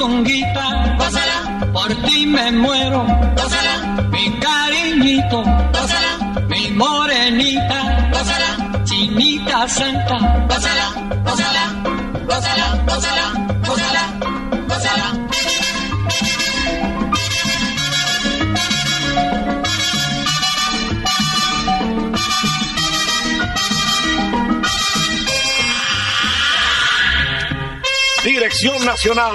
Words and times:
Mi 0.00 0.06
puchonguita, 0.06 0.96
gózala, 0.98 1.68
por 1.72 1.94
ti 2.06 2.26
me 2.26 2.50
muero, 2.52 3.04
gózala, 3.36 4.08
mi 4.10 4.38
cariñito, 4.40 5.42
gózala, 5.72 6.42
mi 6.48 6.70
morenita, 6.70 8.08
gózala, 8.12 8.84
chinita 8.84 9.68
santa, 9.68 10.18
gózala, 10.48 10.92
gózala, 11.24 11.64
gózala, 12.26 12.84
gózala, 12.86 13.32
gózala, 13.66 14.02
gózala. 14.68 15.26
Dirección 28.24 28.84
Nacional, 28.84 29.34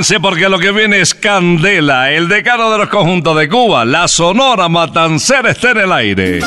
Prepárense 0.00 0.20
porque 0.20 0.48
lo 0.48 0.58
que 0.58 0.72
viene 0.72 1.02
es 1.02 1.14
Candela, 1.14 2.10
el 2.10 2.26
decano 2.26 2.72
de 2.72 2.78
los 2.78 2.88
conjuntos 2.88 3.36
de 3.36 3.50
Cuba. 3.50 3.84
La 3.84 4.08
Sonora 4.08 4.66
Matancera 4.66 5.50
está 5.50 5.72
en 5.72 5.76
el 5.76 5.92
aire. 5.92 6.40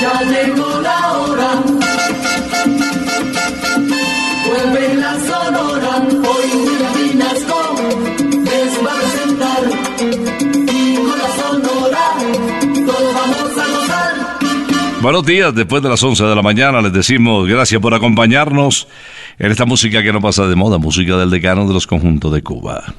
Ya 0.00 0.22
llegó 0.24 0.80
la 0.80 1.12
hora. 1.12 1.50
Vuelve 4.44 4.94
la 4.96 5.14
sonora. 5.20 6.02
Hoy 6.28 6.50
Vinasco 6.96 7.76
les 8.42 8.84
va 8.84 8.92
a 8.92 8.96
presentar. 8.96 9.62
Y 10.66 10.96
con 10.96 11.16
la 11.16 11.28
sonora 11.36 12.06
todos 12.86 13.14
vamos 13.14 13.52
a 13.56 13.66
gozar. 13.68 14.14
Buenos 15.00 15.24
días, 15.24 15.54
después 15.54 15.80
de 15.80 15.90
las 15.90 16.02
11 16.02 16.24
de 16.24 16.34
la 16.34 16.42
mañana 16.42 16.80
les 16.80 16.92
decimos 16.92 17.46
gracias 17.46 17.80
por 17.80 17.94
acompañarnos 17.94 18.88
en 19.38 19.50
esta 19.50 19.64
música 19.64 20.02
que 20.02 20.12
no 20.12 20.20
pasa 20.20 20.46
de 20.46 20.56
moda, 20.56 20.78
música 20.78 21.16
del 21.16 21.30
decano 21.30 21.66
de 21.66 21.74
los 21.74 21.86
conjuntos 21.86 22.32
de 22.32 22.42
Cuba. 22.42 22.94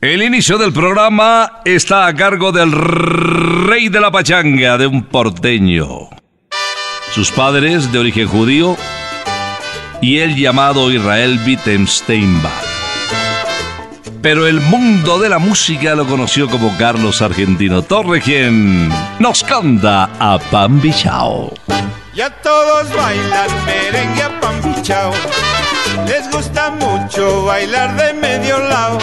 El 0.00 0.22
inicio 0.22 0.58
del 0.58 0.72
programa 0.72 1.60
está 1.64 2.06
a 2.06 2.14
cargo 2.14 2.52
del 2.52 2.70
rey 2.70 3.88
de 3.88 4.00
la 4.00 4.10
pachanga, 4.10 4.78
de 4.78 4.86
un 4.86 5.04
porteño. 5.04 6.10
Sus 7.12 7.30
padres 7.30 7.90
de 7.92 7.98
origen 7.98 8.28
judío 8.28 8.76
y 10.02 10.18
el 10.18 10.36
llamado 10.36 10.92
Israel 10.92 11.40
Wittgensteinbach. 11.46 12.75
Pero 14.28 14.48
el 14.48 14.60
mundo 14.60 15.20
de 15.20 15.28
la 15.28 15.38
música 15.38 15.94
lo 15.94 16.04
conoció 16.04 16.48
como 16.50 16.76
Carlos 16.76 17.22
Argentino 17.22 17.82
Torre, 17.82 18.20
quien 18.20 18.92
nos 19.20 19.44
canta 19.44 20.10
a 20.18 20.40
Pan 20.50 20.80
Bichao. 20.80 21.54
Ya 22.12 22.30
todos 22.42 22.92
bailan 22.92 23.64
merengue 23.64 24.22
a 24.24 24.40
pan 24.40 24.60
bichao. 24.62 25.12
Les 26.08 26.28
gusta 26.32 26.70
mucho 26.70 27.44
bailar 27.44 27.94
de 27.94 28.14
medio 28.14 28.58
lado. 28.58 28.98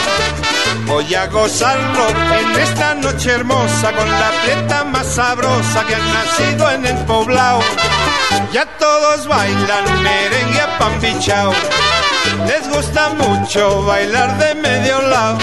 Voy 0.84 1.14
a 1.14 1.26
gozarlo 1.28 2.06
en 2.10 2.60
esta 2.60 2.94
noche 2.94 3.30
hermosa 3.30 3.92
con 3.92 4.10
la 4.10 4.30
prieta 4.42 4.84
más 4.84 5.06
sabrosa 5.06 5.86
que 5.86 5.94
ha 5.94 6.00
nacido 6.00 6.70
en 6.70 6.84
el 6.84 6.96
poblado. 7.06 7.60
Ya 8.52 8.66
todos 8.78 9.26
bailan 9.26 10.02
merengue 10.02 10.60
a 10.60 10.78
pan 10.78 11.00
bichao. 11.00 11.54
Les 12.46 12.68
gusta 12.68 13.10
mucho 13.10 13.82
bailar 13.84 14.36
de 14.38 14.54
medio 14.56 15.00
lado. 15.02 15.38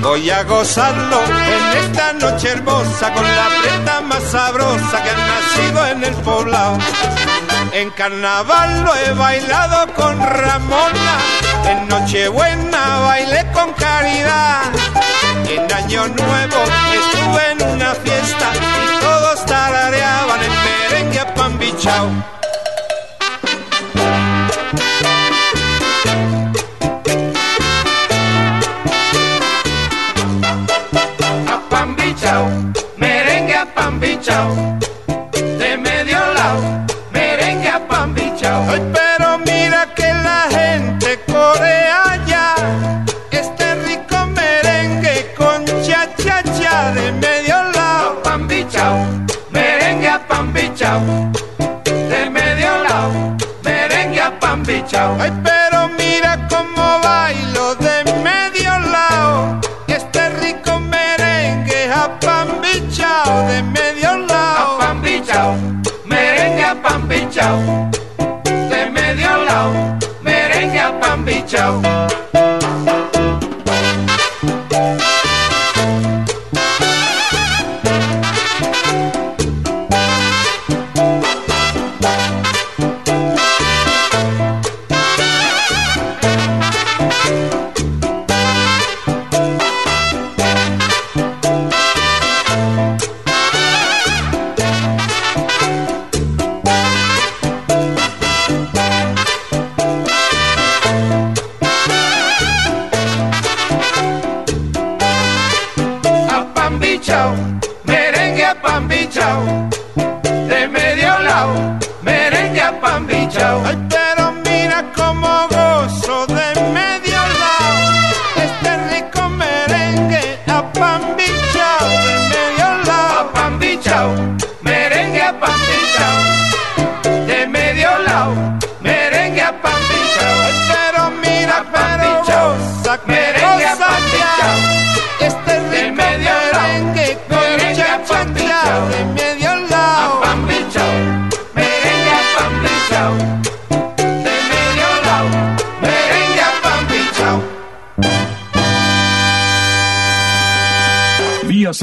Voy 0.00 0.30
a 0.30 0.42
gozarlo 0.44 1.20
en 1.24 1.78
esta 1.84 2.12
noche 2.14 2.50
hermosa 2.50 3.12
con 3.12 3.24
la 3.24 3.48
preta 3.62 4.00
más 4.02 4.22
sabrosa 4.24 5.02
que 5.02 5.10
ha 5.10 5.16
nacido 5.16 5.86
en 5.86 6.04
el 6.04 6.14
poblado. 6.22 6.78
En 7.72 7.90
carnaval 7.90 8.84
lo 8.84 8.94
he 8.94 9.12
bailado 9.12 9.92
con 9.94 10.18
Ramona, 10.18 11.18
en 11.68 11.88
Nochebuena 11.88 13.00
bailé 13.00 13.46
con 13.52 13.72
Caridad. 13.74 14.62
En 15.48 15.72
Año 15.72 16.08
Nuevo 16.08 16.62
estuve 16.92 17.52
en 17.52 17.62
una 17.74 17.94
fiesta 17.94 18.52
y 18.54 19.00
todos 19.00 19.46
tarareaban 19.46 20.40
el 20.42 20.50
merengue 20.50 21.20
a 21.20 21.34
pan 21.34 21.58
bichao. 21.58 22.37
De 34.28 35.78
medio 35.78 36.18
lado, 36.34 36.60
merengue 37.10 37.66
a 37.66 37.80
pan 37.88 38.12
bichao. 38.12 38.62
Ay, 38.68 38.82
pero 38.92 39.38
mira 39.38 39.86
que 39.96 40.12
la 40.12 40.48
gente 40.50 41.18
corea 41.32 42.22
ya 42.26 42.54
este 43.30 43.74
rico 43.86 44.26
merengue 44.26 45.32
con 45.34 45.64
cha 45.82 46.06
cha 46.18 46.42
cha 46.42 46.92
de 46.92 47.10
medio 47.12 47.56
lado. 47.72 48.22
Pan 48.22 48.46
bichao, 48.46 48.98
merengue 49.50 50.08
a 50.08 50.18
pan 50.18 50.52
bichao. 50.52 51.00
De 51.86 52.28
medio 52.28 52.82
lado, 52.82 53.36
merengue 53.64 54.20
a 54.20 54.38
pan 54.38 54.62
bichao. 54.62 55.16
Ay, 55.18 55.32
pero 55.42 55.57
De 67.48 68.90
medio 68.90 69.44
lado, 69.44 69.72
merengue 70.22 70.78
a 70.78 71.00
pan 71.00 71.24
bichao. 71.24 71.80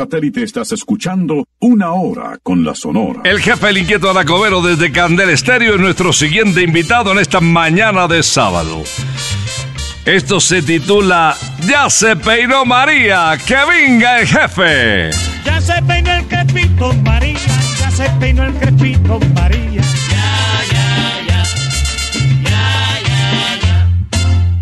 Satélite 0.06 0.44
estás 0.44 0.72
escuchando 0.72 1.48
Una 1.60 1.94
Hora 1.94 2.38
con 2.44 2.64
la 2.64 2.76
Sonora. 2.76 3.22
El 3.24 3.40
jefe 3.40 3.70
el 3.70 3.80
inquieto 3.80 4.12
Anacobero 4.12 4.62
desde 4.62 4.92
Candel 4.92 5.32
Estéreo 5.32 5.74
es 5.74 5.80
nuestro 5.80 6.14
siguiente 6.14 6.62
invitado 6.62 7.12
en 7.12 7.18
esta 7.18 7.42
mañana 7.42 8.08
de 8.08 8.22
sábado. 8.22 8.84
Esto 10.06 10.40
se 10.40 10.62
titula 10.62 11.36
Ya 11.68 11.90
se 11.90 12.16
peinó 12.18 12.66
María, 12.66 13.36
que 13.48 13.58
venga 13.68 14.20
el 14.20 14.28
jefe. 14.28 15.10
Ya 15.44 15.60
se 15.60 15.82
peinó 15.82 16.14
el 16.14 16.26
crepito 16.26 16.94
María, 17.04 17.40
ya 17.80 17.90
se 17.90 18.08
peinó 18.20 18.44
el 18.44 18.54
crepito 18.54 19.20
María. 19.34 19.82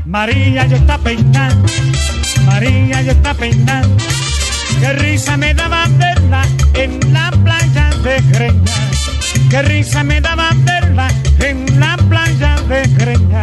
María 0.06 0.68
ya 0.68 0.78
está 0.78 0.98
peinando, 1.00 1.68
María 2.46 3.02
ya 3.02 3.12
está 3.12 3.34
peinando. 3.34 4.23
Qué 4.84 4.92
risa 4.92 5.38
me 5.38 5.54
daba 5.54 5.86
verla 5.92 6.42
en 6.74 7.00
la 7.14 7.32
playa 7.32 7.90
de 8.04 8.20
Greña. 8.34 8.90
Qué 9.50 9.62
risa 9.62 10.04
me 10.04 10.20
daba 10.20 10.50
verla 10.66 11.08
en 11.40 11.80
la 11.80 11.96
playa 12.10 12.58
de 12.68 12.84
Greña. 12.98 13.42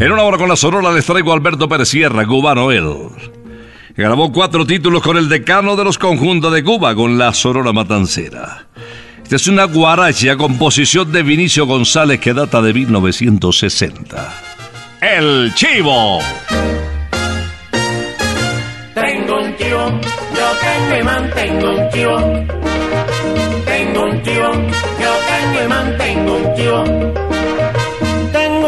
En 0.00 0.12
una 0.12 0.22
hora 0.22 0.38
con 0.38 0.48
la 0.48 0.54
sonora 0.54 0.92
les 0.92 1.04
traigo 1.04 1.32
a 1.32 1.34
Alberto 1.34 1.68
Pérez 1.68 1.88
Sierra, 1.88 2.24
cubano 2.24 2.70
él. 2.70 2.88
Grabó 3.96 4.30
cuatro 4.30 4.64
títulos 4.64 5.02
con 5.02 5.16
el 5.16 5.28
decano 5.28 5.74
de 5.74 5.82
los 5.82 5.98
conjuntos 5.98 6.52
de 6.52 6.62
Cuba, 6.62 6.94
con 6.94 7.18
la 7.18 7.34
Sonora 7.34 7.72
Matancera. 7.72 8.68
Esta 9.24 9.34
es 9.34 9.48
una 9.48 9.64
guaracha, 9.64 10.36
composición 10.36 11.10
de 11.10 11.24
Vinicio 11.24 11.66
González 11.66 12.20
que 12.20 12.32
data 12.32 12.62
de 12.62 12.72
1960. 12.72 14.34
El 15.00 15.52
Chivo. 15.54 16.20
Tengo 18.94 19.40
un 19.40 19.56
chivo, 19.56 20.00
yo 20.34 20.48
tengo 20.60 20.98
y 20.98 21.02
mantengo 21.02 21.70
un 21.70 21.90
chivo. 21.90 22.18
Tengo 23.64 24.04
un 24.04 24.22
chivo, 24.22 24.52
yo 25.00 25.12
tengo 25.28 25.64
y 25.64 25.68
mantengo 25.68 26.36
un 26.36 26.54
chivo. 26.56 27.08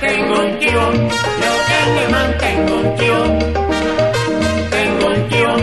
Tengo 0.00 0.40
un 0.40 0.58
chivo, 0.58 0.92
yo 1.42 1.52
tengo 1.70 2.00
y 2.00 2.12
mantengo 2.12 2.74
un 2.76 2.96
chivo. 2.96 3.22
Tengo 4.70 5.06
un 5.08 5.28
chivo, 5.28 5.56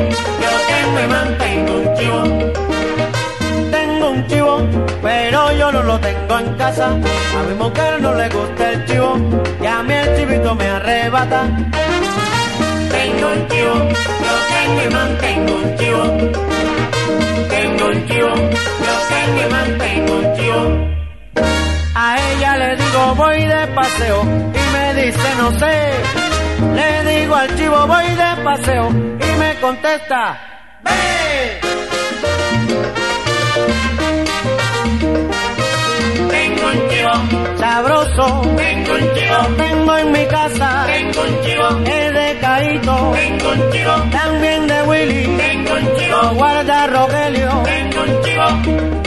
yo 0.43 0.51
tengo 0.69 0.99
y 1.03 1.07
mantengo 1.07 1.73
un 1.73 1.95
chivo. 1.95 2.21
Tengo 3.71 4.09
un 4.11 4.27
chivo, 4.27 4.67
pero 5.01 5.51
yo 5.53 5.71
no 5.71 5.81
lo 5.81 5.99
tengo 5.99 6.39
en 6.39 6.53
casa. 6.53 6.85
A 6.89 7.43
mi 7.47 7.55
mujer 7.55 7.99
no 7.99 8.13
le 8.13 8.29
gusta 8.29 8.73
el 8.73 8.85
chivo 8.85 9.17
y 9.59 9.65
a 9.65 9.81
mí 9.81 9.93
el 9.93 10.15
chivito 10.15 10.53
me 10.53 10.67
arrebata. 10.67 11.41
Tengo 12.91 13.27
un 13.33 13.47
chivo, 13.47 13.73
yo 14.25 14.35
tengo 14.53 14.81
y 14.83 14.89
mantengo 14.93 15.55
un 15.55 15.77
chivo. 15.77 16.03
Tengo 17.49 17.85
un 17.87 18.07
chivo, 18.07 18.35
yo 18.85 18.93
tengo 19.09 19.41
y 19.41 19.51
mantengo 19.51 20.13
un 20.13 20.35
chivo. 20.35 20.97
A 21.99 22.15
ella 22.31 22.57
le 22.57 22.75
digo 22.75 23.15
voy 23.15 23.43
de 23.43 23.67
paseo 23.73 24.21
y 24.21 24.73
me 24.73 24.93
dice 25.01 25.29
no 25.39 25.51
sé. 25.57 25.75
Le 26.75 27.11
digo 27.11 27.35
al 27.35 27.55
chivo 27.57 27.87
voy 27.87 28.05
de 28.05 28.43
paseo 28.43 28.89
y 28.89 29.39
me 29.39 29.55
contesta. 29.59 30.37
¡Ve! 30.83 31.59
Tengo 36.29 36.67
un 36.67 36.89
chivo, 36.89 37.57
Sabroso, 37.57 38.41
tengo 38.57 38.93
un 38.93 39.13
chivo, 39.15 39.37
tengo 39.57 39.97
en 39.97 40.11
mi 40.11 40.25
casa. 40.27 40.85
tengo 40.85 41.21
un 41.21 41.41
chivo, 41.41 41.67
Es 41.91 42.13
de 42.13 42.37
Caíto, 42.39 43.11
tengo 43.15 43.49
un 43.49 43.71
chivo, 43.71 43.93
también 44.11 44.67
de 44.67 44.81
Willy. 44.83 45.37
tengo 45.37 45.73
un 45.73 45.97
chivo, 45.97 46.21
Lo 46.21 46.35
guarda 46.35 46.87
Rogelio. 46.87 47.63
tengo 47.63 48.01
un 48.03 48.23
chivo. 48.23 49.06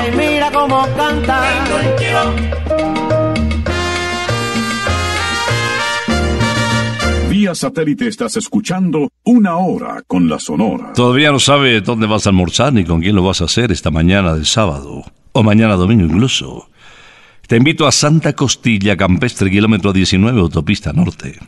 Ay, 0.00 0.12
mira 0.16 0.50
cómo 0.50 0.86
canta. 0.96 1.42
Vía 7.28 7.54
satélite 7.54 8.08
estás 8.08 8.36
escuchando 8.38 9.10
Una 9.24 9.56
Hora 9.56 10.02
con 10.06 10.26
la 10.28 10.38
Sonora. 10.38 10.94
Todavía 10.94 11.30
no 11.32 11.38
sabe 11.38 11.82
dónde 11.82 12.06
vas 12.06 12.26
a 12.26 12.30
almorzar 12.30 12.72
ni 12.72 12.84
con 12.84 13.02
quién 13.02 13.14
lo 13.14 13.22
vas 13.22 13.42
a 13.42 13.44
hacer 13.44 13.72
esta 13.72 13.90
mañana 13.90 14.34
de 14.34 14.46
sábado, 14.46 15.04
o 15.32 15.42
mañana 15.42 15.74
domingo 15.74 16.06
incluso. 16.06 16.70
Te 17.46 17.56
invito 17.56 17.86
a 17.86 17.92
Santa 17.92 18.32
Costilla 18.32 18.96
Campestre, 18.96 19.50
kilómetro 19.50 19.92
19, 19.92 20.40
autopista 20.40 20.94
norte. 20.94 21.38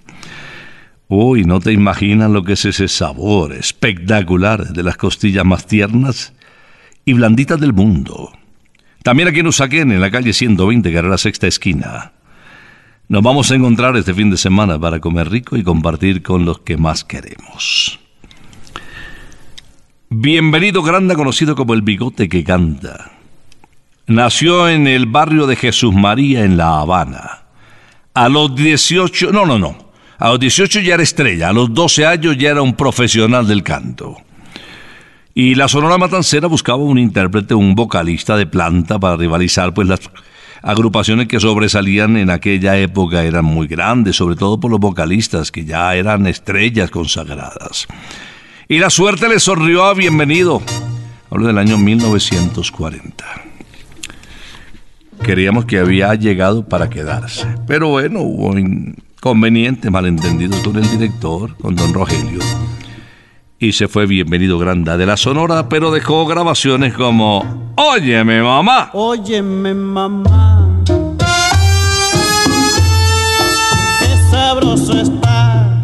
Uy, 1.08 1.44
no 1.44 1.58
te 1.58 1.72
imaginas 1.72 2.30
lo 2.30 2.44
que 2.44 2.52
es 2.52 2.66
ese 2.66 2.88
sabor 2.88 3.54
espectacular 3.54 4.74
de 4.74 4.82
las 4.82 4.98
costillas 4.98 5.44
más 5.44 5.66
tiernas 5.66 6.34
y 7.06 7.14
blanditas 7.14 7.58
del 7.58 7.72
mundo. 7.72 8.30
También 9.02 9.28
aquí 9.28 9.40
en 9.40 9.48
Usaquén, 9.48 9.90
en 9.90 10.00
la 10.00 10.10
calle 10.10 10.32
120, 10.32 10.92
carrera 10.92 11.18
sexta 11.18 11.48
esquina. 11.48 12.12
Nos 13.08 13.22
vamos 13.22 13.50
a 13.50 13.56
encontrar 13.56 13.96
este 13.96 14.14
fin 14.14 14.30
de 14.30 14.36
semana 14.36 14.78
para 14.78 15.00
comer 15.00 15.28
rico 15.28 15.56
y 15.56 15.64
compartir 15.64 16.22
con 16.22 16.44
los 16.44 16.60
que 16.60 16.76
más 16.76 17.02
queremos. 17.04 17.98
Bienvenido 20.08 20.82
Granda, 20.82 21.16
conocido 21.16 21.56
como 21.56 21.74
el 21.74 21.82
bigote 21.82 22.28
que 22.28 22.44
canta. 22.44 23.10
Nació 24.06 24.68
en 24.68 24.86
el 24.86 25.06
barrio 25.06 25.46
de 25.46 25.56
Jesús 25.56 25.92
María 25.92 26.44
en 26.44 26.56
La 26.56 26.80
Habana. 26.80 27.42
A 28.14 28.28
los 28.28 28.54
18, 28.54 29.32
no, 29.32 29.46
no, 29.46 29.58
no. 29.58 29.92
A 30.18 30.28
los 30.28 30.40
18 30.40 30.80
ya 30.80 30.94
era 30.94 31.02
estrella, 31.02 31.48
a 31.48 31.52
los 31.52 31.74
12 31.74 32.06
años 32.06 32.36
ya 32.38 32.50
era 32.50 32.62
un 32.62 32.74
profesional 32.74 33.48
del 33.48 33.64
canto. 33.64 34.16
Y 35.34 35.54
la 35.54 35.66
Sonora 35.66 35.96
Matancera 35.96 36.46
buscaba 36.46 36.82
un 36.82 36.98
intérprete, 36.98 37.54
un 37.54 37.74
vocalista 37.74 38.36
de 38.36 38.46
planta 38.46 38.98
para 38.98 39.16
rivalizar, 39.16 39.72
pues 39.72 39.88
las 39.88 40.00
agrupaciones 40.62 41.26
que 41.26 41.40
sobresalían 41.40 42.18
en 42.18 42.28
aquella 42.28 42.76
época 42.76 43.24
eran 43.24 43.46
muy 43.46 43.66
grandes, 43.66 44.16
sobre 44.16 44.36
todo 44.36 44.60
por 44.60 44.70
los 44.70 44.78
vocalistas 44.78 45.50
que 45.50 45.64
ya 45.64 45.94
eran 45.94 46.26
estrellas 46.26 46.90
consagradas. 46.90 47.86
Y 48.68 48.78
la 48.78 48.90
suerte 48.90 49.28
le 49.28 49.40
sonrió 49.40 49.84
a 49.84 49.94
Bienvenido. 49.94 50.60
Hablo 51.30 51.46
del 51.46 51.58
año 51.58 51.78
1940. 51.78 53.24
Queríamos 55.22 55.64
que 55.64 55.78
había 55.78 56.14
llegado 56.14 56.68
para 56.68 56.90
quedarse. 56.90 57.46
Pero 57.66 57.88
bueno, 57.88 58.20
hubo 58.20 58.58
inconvenientes, 58.58 59.90
malentendidos 59.90 60.60
con 60.60 60.76
el 60.76 60.90
director, 60.90 61.56
con 61.56 61.74
don 61.74 61.94
Rogelio. 61.94 62.40
Y 63.62 63.70
se 63.70 63.86
fue 63.86 64.06
Bienvenido 64.06 64.58
Granda 64.58 64.96
de 64.96 65.06
la 65.06 65.16
Sonora, 65.16 65.68
pero 65.68 65.92
dejó 65.92 66.26
grabaciones 66.26 66.94
como 66.94 67.70
Óyeme 67.76 68.42
mamá. 68.42 68.90
Óyeme, 68.92 69.72
mamá. 69.72 70.82
Qué 74.00 74.16
sabroso 74.32 74.98
está. 74.98 75.80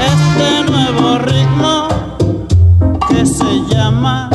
Este 0.00 0.72
nuevo 0.72 1.18
ritmo 1.18 1.88
que 3.06 3.26
se 3.26 3.60
llama 3.68 4.30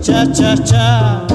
cha 0.00 0.32
cha 0.32 0.56
cha. 0.64 1.25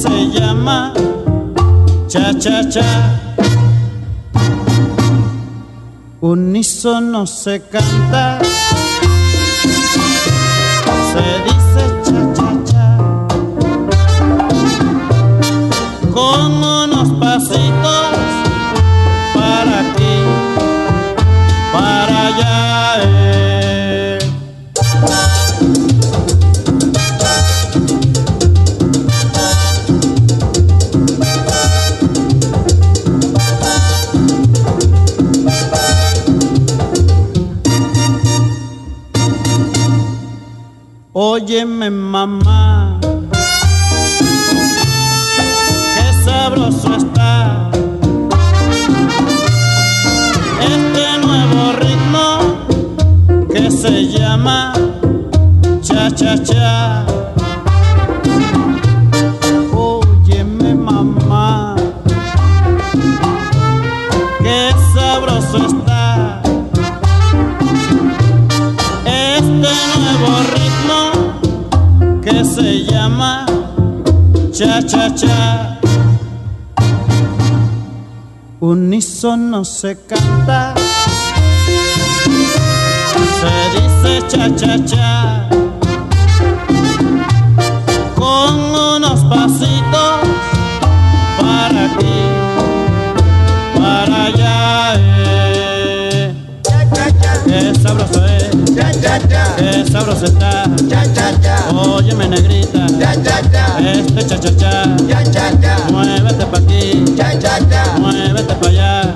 Se 0.00 0.30
llama 0.30 0.92
cha 2.08 2.32
cha 2.38 2.68
cha. 2.68 3.20
Unísono 6.20 7.26
se 7.26 7.60
canta, 7.72 8.38
se 11.10 11.24
dice 11.44 11.59
Óyeme 41.52 41.90
mamá, 41.90 43.00
qué 45.96 46.24
sabroso 46.24 46.94
está 46.94 47.68
este 50.60 51.26
nuevo 51.26 51.72
ritmo 51.72 53.48
que 53.52 53.68
se 53.68 54.06
llama 54.06 54.74
cha 55.82 56.08
cha 56.14 56.40
cha. 56.40 56.99
Cha 74.90 75.08
cha 75.10 75.10
cha. 75.16 75.78
Unísono 78.60 79.64
se 79.64 79.96
canta, 80.06 80.74
se 83.38 83.54
dice 83.74 84.12
cha 84.28 84.44
cha 84.56 84.84
cha, 84.84 85.48
con 88.16 88.54
unos 88.94 89.20
pasitos 89.24 90.20
para 91.40 91.84
aquí, 91.86 92.20
para 93.78 94.24
allá. 94.24 94.94
eh. 94.96 95.39
Sabroso 97.82 98.24
es, 98.26 98.50
qué 99.56 99.90
sabroso 99.90 100.26
está. 100.26 100.64
Óyeme 101.72 102.28
negrita, 102.28 102.86
este 102.86 104.26
cha 104.26 104.38
cha 104.38 104.56
cha, 104.56 104.84
muévete 105.90 106.44
pa' 106.46 106.58
aquí, 106.58 107.04
muévete 107.98 108.54
pa' 108.54 108.68
allá. 108.68 109.14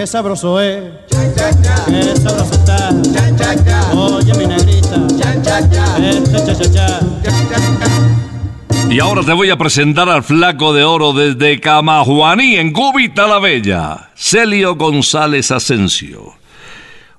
Qué 0.00 0.06
sabroso 0.06 0.58
es, 0.58 0.82
qué 1.10 2.16
sabroso 2.16 2.54
está. 2.54 2.88
Oye 3.92 4.32
mi 4.32 4.46
negrita, 4.46 4.96
este 4.96 5.42
cha 5.42 5.68
cha 5.68 6.70
cha. 6.72 7.00
Y 8.88 8.98
ahora 8.98 9.22
te 9.22 9.34
voy 9.34 9.50
a 9.50 9.58
presentar 9.58 10.08
al 10.08 10.22
flaco 10.22 10.72
de 10.72 10.84
oro 10.84 11.12
desde 11.12 11.60
Camajuaní, 11.60 12.56
en 12.56 12.72
Cúbita 12.72 13.26
la 13.26 13.40
Bella, 13.40 14.08
Celio 14.14 14.76
González 14.76 15.50
Asensio. 15.50 16.32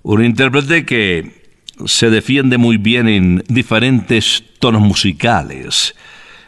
Un 0.02 0.26
intérprete 0.26 0.84
que 0.84 1.44
se 1.86 2.10
defiende 2.10 2.58
muy 2.58 2.78
bien 2.78 3.08
en 3.08 3.44
diferentes 3.48 4.44
tonos 4.58 4.82
musicales 4.82 5.94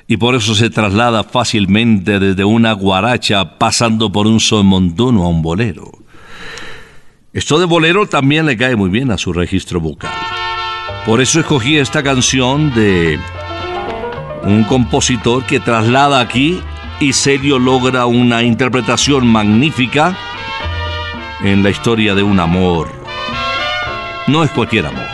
y 0.08 0.18
por 0.18 0.34
eso 0.34 0.56
se 0.56 0.72
traslada 0.72 1.24
fácilmente 1.24 2.18
desde 2.18 2.44
una 2.44 2.74
guaracha 2.74 3.60
pasando 3.60 4.12
por 4.12 4.26
un 4.26 4.40
son 4.40 4.66
montuno 4.66 5.26
a 5.26 5.28
un 5.28 5.44
bolero. 5.44 6.03
Esto 7.34 7.58
de 7.58 7.66
bolero 7.66 8.06
también 8.06 8.46
le 8.46 8.56
cae 8.56 8.76
muy 8.76 8.92
bien 8.92 9.10
a 9.10 9.18
su 9.18 9.34
registro 9.34 9.80
vocal. 9.80 10.14
Por 11.04 11.20
eso 11.20 11.40
escogí 11.40 11.80
esta 11.80 12.04
canción 12.04 12.72
de 12.76 13.20
un 14.44 14.64
compositor 14.66 15.44
que 15.44 15.60
traslada 15.60 16.20
aquí 16.20 16.62
y 17.00 17.12
Celio 17.12 17.58
logra 17.58 18.06
una 18.06 18.44
interpretación 18.44 19.26
magnífica 19.26 20.16
en 21.42 21.64
la 21.64 21.72
historia 21.72 22.14
de 22.14 22.22
un 22.22 22.40
amor. 22.40 22.92
No 24.28 24.44
es 24.44 24.52
cualquier 24.52 24.86
amor, 24.86 25.08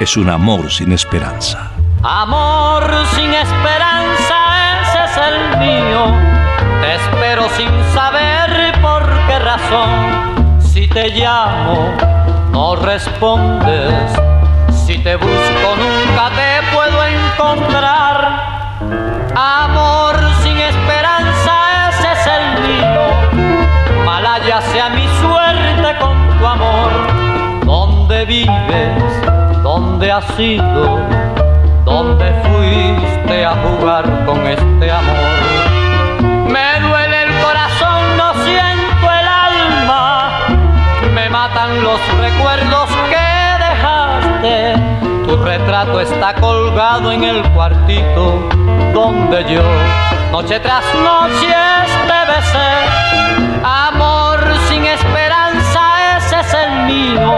es 0.00 0.16
un 0.16 0.30
amor 0.30 0.72
sin 0.72 0.92
esperanza. 0.92 1.72
Amor 2.02 2.90
sin 3.14 3.30
esperanza, 3.34 4.80
ese 4.80 5.04
es 5.04 5.18
el 5.28 5.58
mío. 5.58 6.33
Te 10.94 11.08
llamo, 11.08 11.92
no 12.52 12.76
respondes. 12.76 14.12
Si 14.86 14.96
te 14.98 15.16
busco, 15.16 15.68
nunca 15.76 16.30
te 16.36 16.74
puedo 16.74 17.04
encontrar. 17.04 18.78
Amor 19.34 20.14
sin 20.42 20.56
esperanza, 20.56 21.88
ese 21.90 22.12
es 22.12 22.26
el 22.28 22.62
mío. 22.62 24.04
Malaya 24.04 24.60
sea 24.60 24.88
mi 24.90 25.06
suerte 25.20 25.98
con 25.98 26.38
tu 26.38 26.46
amor. 26.46 26.92
¿Dónde 27.64 28.24
vives? 28.24 29.62
¿Dónde 29.64 30.12
has 30.12 30.38
ido? 30.38 31.00
¿Dónde 31.84 32.32
fuiste 32.44 33.44
a 33.44 33.54
jugar 33.56 34.04
con 34.24 34.46
este 34.46 34.92
amor? 34.92 35.53
Retrato 45.44 46.00
está 46.00 46.34
colgado 46.36 47.12
en 47.12 47.22
el 47.22 47.42
cuartito 47.52 48.48
donde 48.94 49.44
yo 49.52 49.62
noche 50.32 50.58
tras 50.58 50.84
noche 50.94 51.54
te 52.08 52.32
besé. 52.32 52.72
Amor 53.62 54.40
sin 54.68 54.84
esperanza, 54.86 56.16
ese 56.16 56.40
es 56.40 56.54
el 56.54 56.86
mío. 56.86 57.34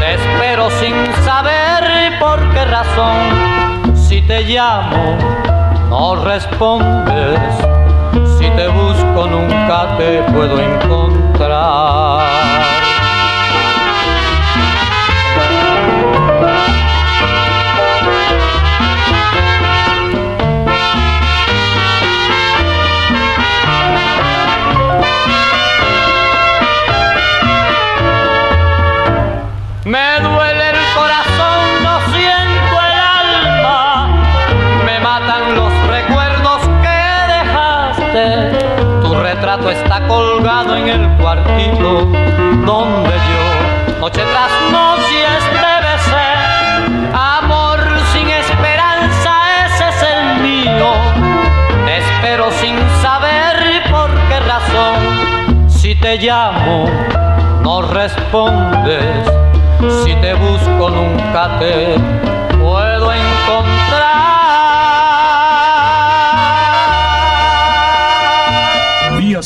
Te 0.00 0.14
espero 0.14 0.70
sin 0.80 0.94
saber 1.24 2.18
por 2.18 2.40
qué 2.52 2.64
razón. 2.64 3.94
Si 3.94 4.22
te 4.22 4.40
llamo, 4.44 5.18
no 5.90 6.16
respondes. 6.24 7.38
Si 8.38 8.48
te 8.50 8.68
busco, 8.68 9.26
nunca 9.26 9.96
te 9.98 10.22
puedo 10.32 10.58
encontrar. 10.60 12.26
Está 39.70 40.00
colgado 40.08 40.76
en 40.76 40.88
el 40.88 41.08
cuartito 41.18 42.06
donde 42.64 43.14
yo, 43.28 44.00
noche 44.00 44.22
tras 44.32 44.50
noche, 44.72 45.26
besé. 45.86 46.28
Amor 47.12 47.78
sin 48.12 48.28
esperanza, 48.30 49.32
ese 49.66 49.88
es 49.88 50.02
el 50.02 50.42
mío. 50.42 50.90
Espero 51.86 52.50
sin 52.52 52.76
saber 53.02 53.82
por 53.90 54.10
qué 54.28 54.40
razón. 54.40 55.68
Si 55.68 55.94
te 55.94 56.16
llamo, 56.16 56.86
no 57.62 57.82
respondes. 57.82 59.04
Si 60.04 60.14
te 60.16 60.32
busco 60.34 60.90
nunca 60.90 61.58
te 61.58 61.94
puedo 62.58 63.12
encontrar. 63.12 64.27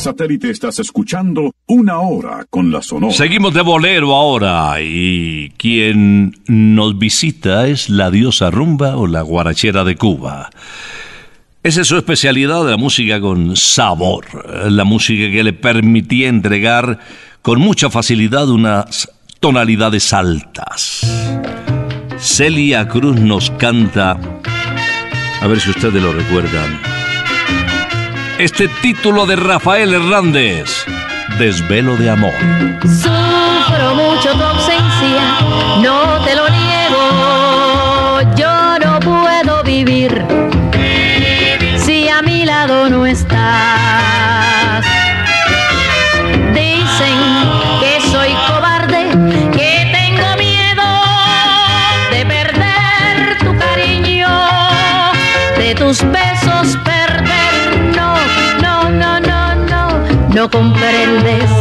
Satélite 0.03 0.49
estás 0.49 0.79
escuchando 0.79 1.53
una 1.65 1.99
hora 1.99 2.45
con 2.49 2.71
la 2.73 2.81
sonora. 2.81 3.13
Seguimos 3.13 3.53
de 3.53 3.61
bolero 3.61 4.13
ahora 4.13 4.81
y 4.81 5.51
quien 5.57 6.35
nos 6.47 6.99
visita 6.99 7.67
es 7.67 7.89
la 7.89 8.11
diosa 8.11 8.51
rumba 8.51 8.97
o 8.97 9.07
la 9.07 9.21
guarachera 9.21 9.85
de 9.85 9.95
Cuba. 9.95 10.49
Esa 11.63 11.81
es 11.81 11.87
su 11.87 11.95
especialidad 11.95 12.69
la 12.69 12.75
música 12.75 13.21
con 13.21 13.55
sabor, 13.55 14.25
la 14.69 14.83
música 14.83 15.31
que 15.31 15.41
le 15.41 15.53
permitía 15.53 16.27
entregar 16.27 16.99
con 17.41 17.61
mucha 17.61 17.89
facilidad 17.89 18.49
unas 18.49 19.09
tonalidades 19.39 20.11
altas. 20.11 20.99
Celia 22.17 22.89
Cruz 22.89 23.17
nos 23.21 23.51
canta, 23.51 24.19
a 25.41 25.47
ver 25.47 25.61
si 25.61 25.69
ustedes 25.69 26.03
lo 26.03 26.11
recuerdan, 26.11 26.77
este 28.43 28.67
título 28.81 29.25
de 29.25 29.37
Rafael 29.37 29.93
Hernández, 29.93 30.85
Desvelo 31.39 31.95
de 31.95 32.09
Amor. 32.09 32.33
no 60.43 60.49
comprendes. 60.49 61.52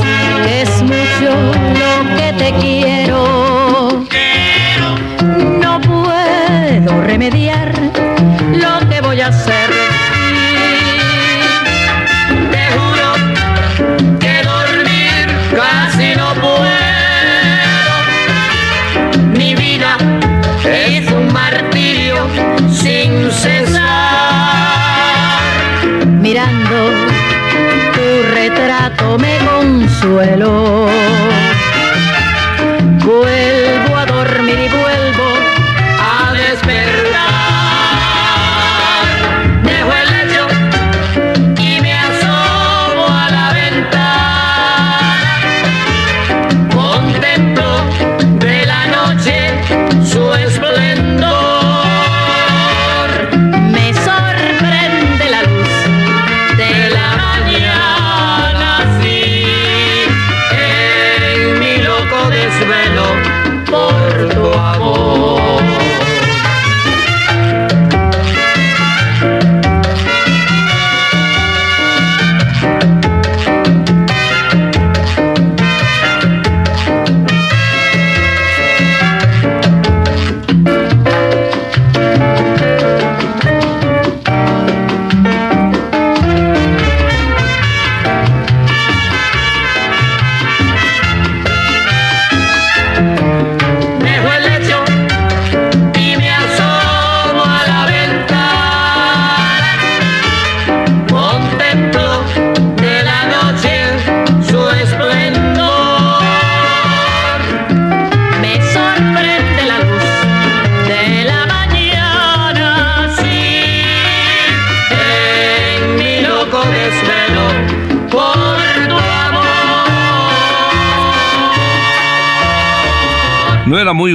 Vuelo. 30.22 30.71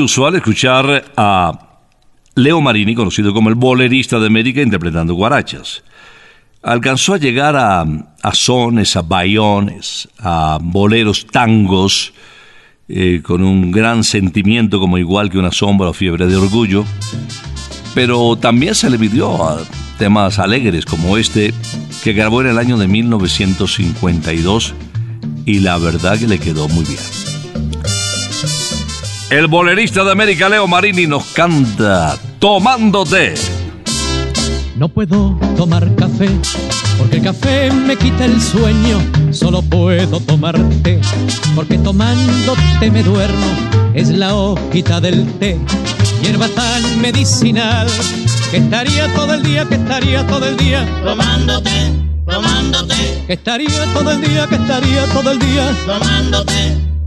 No 0.08 0.10
era 0.10 0.24
muy 0.24 0.30
usual 0.30 0.36
escuchar 0.36 1.12
a 1.18 1.52
Leo 2.36 2.62
Marini, 2.62 2.96
conocido 2.96 3.34
como 3.34 3.50
el 3.50 3.56
bolerista 3.56 4.18
de 4.20 4.28
América, 4.28 4.62
interpretando 4.62 5.14
guarachas. 5.16 5.84
Alcanzó 6.64 7.16
a 7.16 7.18
llegar 7.18 7.58
a, 7.58 7.82
a 7.82 8.34
sones, 8.34 8.96
a 8.96 9.02
bayones, 9.02 10.08
a 10.20 10.60
boleros 10.62 11.28
tangos, 11.28 12.14
eh, 12.88 13.22
con 13.22 13.44
un 13.44 13.70
gran 13.70 14.06
sentimiento 14.06 14.80
como 14.80 14.98
igual 14.98 15.30
que 15.30 15.40
una 15.40 15.52
sombra 15.52 15.90
o 15.90 15.94
fiebre 15.94 16.26
de 16.26 16.38
orgullo, 16.38 16.86
pero 17.94 18.38
también 18.38 18.76
se 18.76 18.90
le 18.90 18.98
midió 18.98 19.44
a 19.44 19.60
temas 19.98 20.40
alegres 20.40 20.86
como 20.86 21.18
este 21.18 21.54
que 22.02 22.14
grabó 22.14 22.40
en 22.40 22.48
el 22.48 22.58
año 22.60 22.78
de 22.78 22.88
1952 22.88 24.74
y 25.46 25.60
la 25.60 25.78
verdad 25.78 26.18
que 26.18 26.28
le 26.28 26.40
quedó 26.40 26.70
muy 26.70 26.86
bien. 26.86 27.37
El 29.30 29.48
bolerista 29.48 30.06
de 30.06 30.12
América, 30.12 30.48
Leo 30.48 30.68
Marini, 30.68 31.06
nos 31.06 31.26
canta 31.26 32.18
Tomándote. 32.40 33.34
No 34.78 34.88
puedo 34.88 35.38
tomar 35.58 35.94
café 35.96 36.30
porque 36.98 37.18
el 37.18 37.24
café 37.24 37.72
me 37.72 37.98
quita 37.98 38.24
el 38.26 38.40
sueño. 38.42 39.00
Solo 39.32 39.62
puedo 39.64 40.20
tomar 40.22 40.58
té 40.82 41.02
porque 41.56 41.78
tomándote 41.78 42.90
me 42.90 43.04
duermo. 43.04 43.48
Es 43.94 44.10
la 44.10 44.34
hojita 44.34 45.02
del 45.02 45.26
té, 45.40 45.58
hierba 46.22 46.48
tan 46.50 47.02
medicinal 47.02 47.88
que 48.52 48.58
estaría 48.58 49.14
todo 49.14 49.34
el 49.34 49.44
día, 49.44 49.66
que 49.66 49.76
estaría 49.76 50.26
todo 50.28 50.46
el 50.48 50.56
día 50.56 50.86
Tomándote, 51.04 51.92
tomándote, 52.26 53.24
que 53.26 53.34
estaría 53.34 53.86
todo 53.94 54.12
el 54.12 54.22
día, 54.22 54.48
que 54.48 54.56
estaría 54.56 55.06
todo 55.08 55.32
el 55.32 55.40
día. 55.40 55.76
tomándote, 55.86 56.78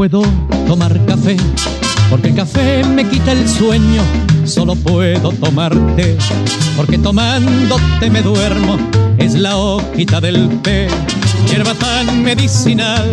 Puedo 0.00 0.22
tomar 0.66 0.98
café 1.04 1.36
porque 2.08 2.28
el 2.28 2.34
café 2.34 2.82
me 2.84 3.06
quita 3.06 3.32
el 3.32 3.46
sueño. 3.46 4.00
Solo 4.46 4.74
puedo 4.74 5.30
tomar 5.32 5.74
té 5.94 6.16
porque 6.74 6.96
tomándote 6.96 8.08
me 8.08 8.22
duermo. 8.22 8.78
Es 9.18 9.34
la 9.34 9.58
hojita 9.58 10.22
del 10.22 10.62
té, 10.62 10.88
hierba 11.50 11.74
tan 11.74 12.22
medicinal 12.22 13.12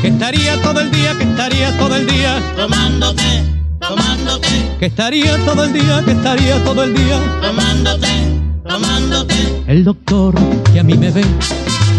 que 0.00 0.08
estaría 0.14 0.62
todo 0.62 0.78
el 0.78 0.92
día, 0.92 1.12
que 1.18 1.24
estaría 1.24 1.76
todo 1.76 1.96
el 1.96 2.06
día, 2.06 2.40
Tomándote, 2.54 3.42
tomándote, 3.80 4.48
que 4.78 4.86
estaría 4.86 5.36
todo 5.44 5.64
el 5.64 5.72
día, 5.72 6.02
que 6.04 6.12
estaría 6.12 6.62
todo 6.62 6.84
el 6.84 6.94
día. 6.94 7.18
tomándote, 7.42 8.08
tomándote. 8.62 9.34
El 9.66 9.82
doctor 9.82 10.36
que 10.72 10.78
a 10.78 10.84
mí 10.84 10.96
me 10.96 11.10
ve 11.10 11.24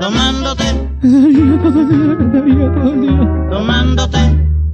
tomándote, 0.00 0.64
que 1.00 1.08
estaría 1.08 1.62
todo 1.62 1.80
el 1.80 1.90
día, 1.90 2.16
que 2.18 2.26
estaría 2.26 2.74
todo 2.74 2.92
el 2.92 3.00
día. 3.00 3.48
tomándote, 3.50 4.18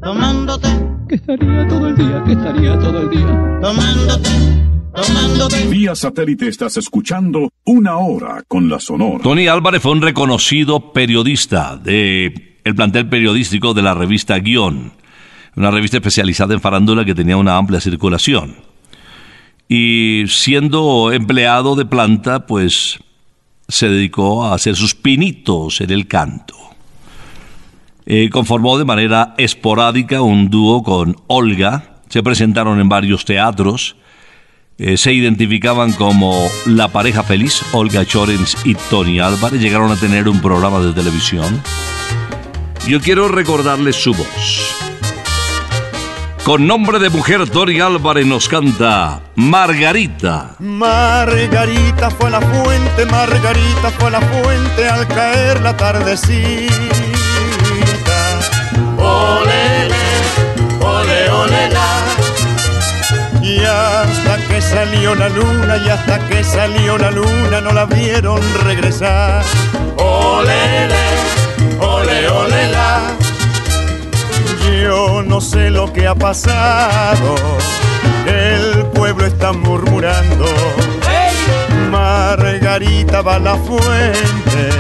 tomándote, 0.03 0.69
Que 1.09 1.15
estaría 1.17 1.69
todo 1.69 1.89
el 1.89 1.97
día, 1.97 2.23
que 2.25 2.33
estaría 2.33 2.79
todo 2.79 3.01
el 3.01 3.11
día. 3.11 3.61
tomándote, 3.63 4.31
tomándote. 4.95 5.67
Vía 5.69 5.95
satélite 5.95 6.49
estás 6.49 6.77
escuchando 6.77 7.51
Una 7.65 7.97
Hora 7.99 8.43
con 8.47 8.69
la 8.69 8.81
Sonora. 8.81 9.23
Tony 9.23 9.49
Álvarez 9.49 9.83
fue 9.83 9.93
un 9.93 10.03
reconocido 10.03 10.93
periodista 10.93 11.77
de 11.77 12.59
el 12.65 12.75
plantel 12.75 13.09
periodístico 13.09 13.75
de 13.75 13.83
la 13.83 13.95
revista 13.95 14.39
Guión, 14.39 14.93
una 15.57 15.71
revista 15.71 15.99
especializada 15.99 16.55
en 16.55 16.61
farándula 16.61 17.05
que 17.05 17.15
tenía 17.15 17.37
una 17.37 17.57
amplia 17.57 17.81
circulación. 17.81 18.57
Y 19.69 20.25
siendo 20.29 21.13
empleado 21.13 21.77
de 21.77 21.85
planta, 21.87 22.47
pues 22.47 22.99
se 23.69 23.89
dedicó 23.89 24.45
a 24.45 24.55
hacer 24.55 24.77
sus 24.77 24.95
pinitos 24.95 25.81
en 25.81 25.91
el 25.91 26.07
canto. 26.07 26.55
Eh, 28.07 28.29
conformó 28.31 28.77
de 28.77 28.85
manera 28.85 29.35
esporádica 29.39 30.21
un 30.21 30.51
dúo 30.51 30.83
con 30.83 31.17
Olga, 31.27 32.01
se 32.09 32.23
presentaron 32.23 32.81
en 32.81 32.89
varios 32.89 33.25
teatros, 33.25 33.97
eh, 34.77 34.97
se 34.97 35.13
identificaban 35.13 35.93
como 35.93 36.49
la 36.67 36.89
pareja 36.89 37.23
feliz, 37.23 37.63
Olga 37.73 38.05
Chorens 38.05 38.57
y 38.65 38.75
Tony 38.75 39.21
Álvarez. 39.21 39.61
Llegaron 39.61 39.91
a 39.91 39.97
tener 39.97 40.29
un 40.29 40.41
programa 40.41 40.81
de 40.81 40.93
televisión. 40.93 41.63
Yo 42.89 43.01
quiero 43.01 43.29
recordarles 43.29 43.97
su 43.97 44.13
voz. 44.13 44.94
Con 46.45 46.67
nombre 46.67 46.99
de 46.99 47.09
mujer, 47.09 47.49
Tony 47.49 47.81
Álvarez 47.81 48.27
nos 48.27 48.49
canta 48.51 49.21
Margarita. 49.35 50.51
Margarita 50.59 52.11
fue 52.11 52.31
la 52.31 52.43
fuente, 52.43 53.07
Margarita 53.07 53.91
fue 53.99 54.11
la 54.11 54.21
fuente 54.21 54.87
al 54.87 55.09
caer 55.09 55.63
la 55.63 55.75
tardecita. 55.75 56.75
Olele, 58.99 59.95
ole, 60.83 61.31
ole, 61.31 61.71
la. 61.71 63.43
Y 63.43 63.61
hasta 63.61 64.37
que 64.47 64.61
salió 64.61 65.15
la 65.15 65.31
luna, 65.31 65.79
y 65.79 65.89
hasta 65.89 66.19
que 66.29 66.45
salió 66.45 66.99
la 66.99 67.11
luna, 67.11 67.63
no 67.63 67.73
la 67.73 67.87
vieron 67.87 68.43
regresar. 68.65 69.43
Olele, 69.97 71.07
ole, 71.81 72.29
ole, 72.29 72.69
la. 72.71 73.24
Yo 74.65 75.23
no 75.23 75.41
sé 75.41 75.71
lo 75.71 75.93
que 75.93 76.07
ha 76.07 76.15
pasado, 76.15 77.35
el 78.27 78.87
pueblo 78.95 79.27
está 79.27 79.53
murmurando. 79.53 80.47
Margarita 81.91 83.23
va 83.23 83.37
a 83.37 83.39
la 83.39 83.57
fuente 83.57 84.71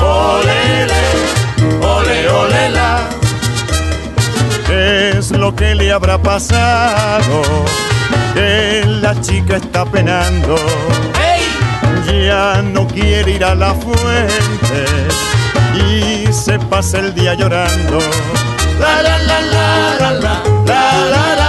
Olele, 0.00 1.02
ole, 1.80 2.28
ole, 2.28 2.70
la. 2.70 3.00
Es 4.68 5.30
lo 5.30 5.54
que 5.54 5.74
le 5.74 5.92
habrá 5.92 6.18
pasado 6.18 7.42
que 8.34 8.84
la 8.86 9.18
chica 9.20 9.56
está 9.56 9.84
penando. 9.84 10.56
Ya 12.06 12.62
no 12.62 12.86
quiere 12.86 13.32
ir 13.32 13.44
a 13.44 13.54
la 13.54 13.74
fuente 13.74 14.84
y 15.74 16.32
se 16.32 16.58
pasa 16.58 16.98
el 16.98 17.14
día 17.14 17.34
llorando. 17.34 17.98
La 18.80 19.02
la 19.02 19.18
la 19.18 19.40
la 19.40 19.94
la 20.00 20.10
la 20.12 20.42
la 20.66 21.04
la 21.10 21.36
la 21.36 21.43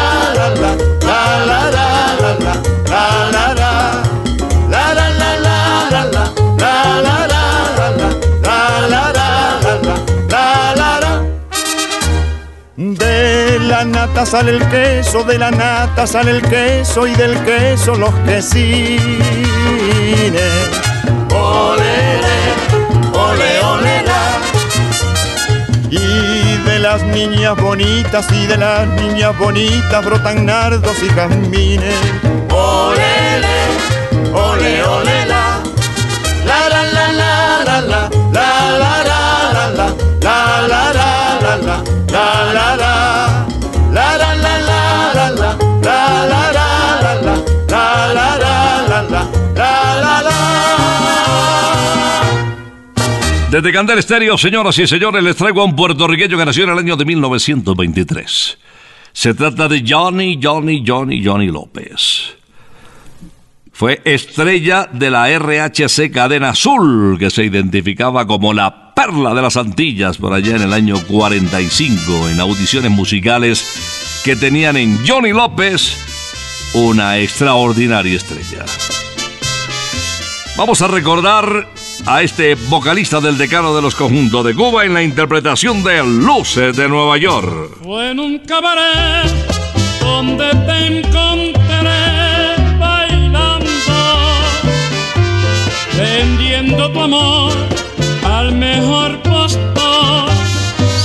la 13.67 13.83
nata 13.83 14.25
sale 14.25 14.51
el 14.51 14.67
queso, 14.69 15.23
de 15.23 15.37
la 15.37 15.51
nata 15.51 16.05
sale 16.05 16.31
el 16.31 16.41
queso 16.41 17.07
y 17.07 17.15
del 17.15 17.37
queso 17.43 17.95
los 17.95 18.13
quesines. 18.25 19.01
Olele, 21.31 22.37
ole, 23.13 23.59
ole. 23.63 24.03
Y 25.89 26.57
de 26.65 26.79
las 26.79 27.03
niñas 27.03 27.55
bonitas 27.57 28.31
y 28.31 28.45
de 28.45 28.57
las 28.57 28.87
niñas 28.87 29.37
bonitas 29.37 30.05
brotan 30.05 30.45
nardos 30.45 30.97
y 31.03 31.09
jazmines. 31.09 31.95
Olele, 32.51 33.57
ole, 34.33 34.83
ole, 34.83 35.25
la. 35.25 35.59
La 36.45 36.69
la 36.69 36.83
la 36.83 37.11
la 37.11 37.41
la 37.63 37.81
la 37.81 38.09
la 38.31 38.47
la 38.77 39.03
la 39.03 39.25
la 39.53 39.67
la 39.75 39.87
la 40.21 40.67
la 40.67 40.91
la 40.91 41.15
la 41.41 41.83
la 42.11 42.53
la 42.53 42.75
la 42.77 42.94
Desde 53.55 53.71
Candel 53.71 53.99
Estéreo, 53.99 54.37
señoras 54.37 54.77
y 54.79 54.85
señores, 54.85 55.23
les 55.23 55.37
traigo 55.37 55.61
a 55.61 55.63
un 55.63 55.77
puertorriqueño 55.77 56.37
que 56.37 56.45
nació 56.45 56.65
en 56.65 56.71
el 56.71 56.77
año 56.77 56.97
de 56.97 57.05
1923. 57.05 58.57
Se 59.13 59.33
trata 59.33 59.69
de 59.69 59.81
Johnny, 59.87 60.37
Johnny, 60.43 60.83
Johnny, 60.85 61.23
Johnny 61.23 61.47
López. 61.47 62.35
Fue 63.71 64.01
estrella 64.03 64.89
de 64.91 65.09
la 65.09 65.29
RHC 65.39 66.11
Cadena 66.11 66.49
Azul, 66.49 67.15
que 67.17 67.29
se 67.29 67.45
identificaba 67.45 68.27
como 68.27 68.51
la 68.51 68.93
perla 68.93 69.33
de 69.33 69.41
las 69.41 69.55
Antillas 69.55 70.17
por 70.17 70.33
allá 70.33 70.57
en 70.57 70.63
el 70.63 70.73
año 70.73 71.01
45, 71.07 72.27
en 72.27 72.41
audiciones 72.41 72.91
musicales 72.91 74.21
que 74.25 74.35
tenían 74.35 74.75
en 74.75 75.07
Johnny 75.07 75.31
López 75.31 75.95
una 76.73 77.19
extraordinaria 77.19 78.17
estrella. 78.17 78.65
Vamos 80.57 80.81
a 80.81 80.89
recordar 80.89 81.69
a 82.05 82.21
este 82.21 82.55
vocalista 82.55 83.19
del 83.21 83.37
decano 83.37 83.75
de 83.75 83.81
los 83.81 83.95
conjuntos 83.95 84.45
de 84.45 84.53
Cuba 84.53 84.85
en 84.85 84.93
la 84.93 85.03
interpretación 85.03 85.83
de 85.83 86.03
Luces 86.03 86.75
de 86.75 86.87
Nueva 86.89 87.17
York. 87.17 87.77
Fue 87.83 88.11
en 88.11 88.19
un 88.19 88.39
cabaret 88.39 89.31
donde 89.99 90.49
te 90.49 90.97
encontré 90.99 91.57
bailando, 92.79 93.93
vendiendo 95.97 96.91
tu 96.91 97.01
amor 97.01 97.53
al 98.23 98.51
mejor 98.53 99.21
postor, 99.21 100.29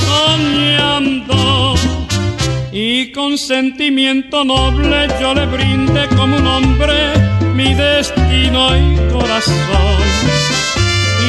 soñando. 0.06 1.74
Y 2.72 3.12
con 3.12 3.38
sentimiento 3.38 4.44
noble 4.44 5.08
yo 5.20 5.34
le 5.34 5.46
brindé 5.46 6.08
como 6.16 6.36
un 6.36 6.46
hombre 6.46 7.12
mi 7.54 7.74
destino 7.74 8.76
y 8.76 8.96
corazón. 9.12 10.39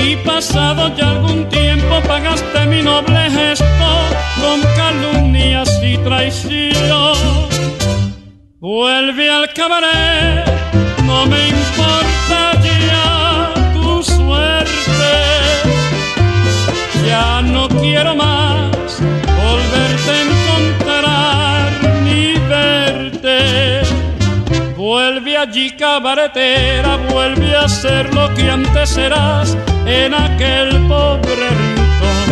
Y 0.03 0.15
pasado 0.15 0.95
ya 0.95 1.11
algún 1.11 1.47
tiempo 1.49 2.01
pagaste 2.07 2.65
mi 2.65 2.81
noble 2.81 3.29
gesto 3.29 3.89
con 4.41 4.61
calumnias 4.75 5.79
y 5.83 5.95
traición. 5.97 7.17
Vuelve 8.59 9.29
al 9.29 9.53
cabaret, 9.53 10.45
no 11.05 11.25
me 11.27 11.49
importa 11.49 12.51
ya 12.63 13.53
tu 13.73 14.01
suerte. 14.01 15.13
Ya 17.05 17.41
no 17.43 17.67
quiero 17.69 18.15
más 18.15 18.99
volverte 19.43 20.11
a 20.11 20.21
encontrar 20.29 21.71
ni 22.03 22.33
verte. 22.49 23.81
Vuelve 24.75 25.37
allí 25.37 25.69
cabaretera, 25.71 26.97
vuelve 27.11 27.55
a 27.55 27.69
ser 27.69 28.11
lo 28.15 28.33
que 28.33 28.49
antes 28.49 28.97
eras 28.97 29.55
en 29.85 30.13
aquel 30.13 30.69
pobre 30.87 31.49
rincón. 31.49 32.27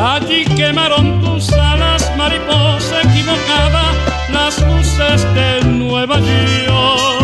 Allí 0.00 0.44
quemaron 0.56 1.20
tus 1.22 1.52
alas, 1.52 2.10
mariposa 2.16 3.02
equivocada, 3.02 3.92
las 4.32 4.60
luces 4.62 5.22
de 5.34 5.64
Nueva 5.64 6.18
York. 6.20 7.23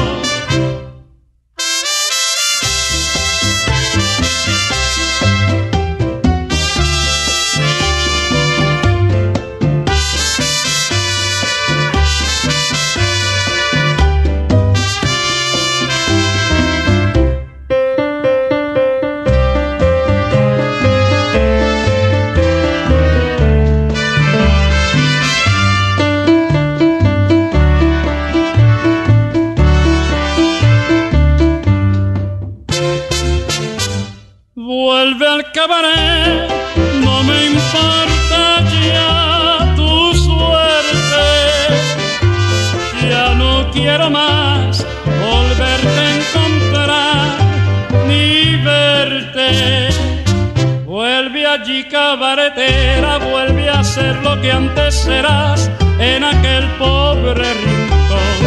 acabaré, 35.50 36.46
no 37.02 37.22
me 37.24 37.46
importa 37.46 38.62
ya 38.86 39.74
tu 39.74 40.14
suerte. 40.14 41.26
Ya 43.08 43.34
no 43.34 43.68
quiero 43.72 44.10
más 44.10 44.86
volverte 45.26 46.00
a 46.06 46.16
encontrar 46.18 47.28
ni 48.06 48.56
verte. 48.62 49.88
Vuelve 50.84 51.46
allí 51.46 51.84
cabaretera, 51.84 53.18
vuelve 53.18 53.68
a 53.68 53.82
ser 53.82 54.16
lo 54.22 54.40
que 54.40 54.52
antes 54.52 54.94
serás 54.94 55.68
en 55.98 56.22
aquel 56.22 56.64
pobre 56.78 57.54
rincón. 57.54 58.38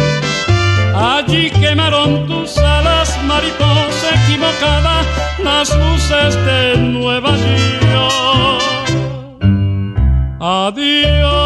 Allí 0.96 1.50
quemaron 1.50 2.26
tus 2.26 2.56
alas 2.56 3.03
mariposa 3.34 4.08
equivocada, 4.22 5.02
las 5.42 5.68
luces 5.76 6.36
de 6.46 6.76
Nueva 6.76 7.32
York. 7.92 8.90
Adiós, 10.40 11.43